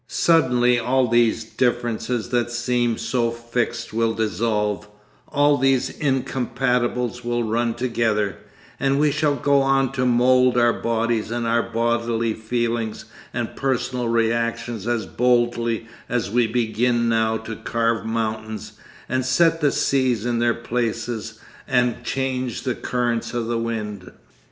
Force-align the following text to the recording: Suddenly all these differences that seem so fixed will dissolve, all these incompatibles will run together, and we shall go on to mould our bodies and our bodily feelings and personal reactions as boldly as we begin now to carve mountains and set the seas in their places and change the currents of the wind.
Suddenly 0.07 0.79
all 0.79 1.07
these 1.07 1.43
differences 1.43 2.29
that 2.29 2.49
seem 2.49 2.97
so 2.97 3.29
fixed 3.29 3.93
will 3.93 4.15
dissolve, 4.15 4.87
all 5.27 5.59
these 5.59 5.91
incompatibles 5.91 7.23
will 7.23 7.43
run 7.43 7.75
together, 7.75 8.37
and 8.79 8.99
we 8.99 9.11
shall 9.11 9.35
go 9.35 9.61
on 9.61 9.91
to 9.91 10.03
mould 10.03 10.57
our 10.57 10.73
bodies 10.73 11.29
and 11.29 11.45
our 11.45 11.61
bodily 11.61 12.33
feelings 12.33 13.05
and 13.31 13.55
personal 13.55 14.07
reactions 14.09 14.87
as 14.87 15.05
boldly 15.05 15.87
as 16.09 16.31
we 16.31 16.47
begin 16.47 17.07
now 17.07 17.37
to 17.37 17.55
carve 17.55 18.03
mountains 18.03 18.79
and 19.07 19.23
set 19.23 19.61
the 19.61 19.71
seas 19.71 20.25
in 20.25 20.39
their 20.39 20.55
places 20.55 21.37
and 21.67 22.03
change 22.03 22.63
the 22.63 22.73
currents 22.73 23.35
of 23.35 23.45
the 23.45 23.59
wind. 23.59 24.11